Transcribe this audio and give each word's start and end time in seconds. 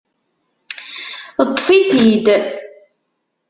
Ṭṭfit-id. 1.49 2.27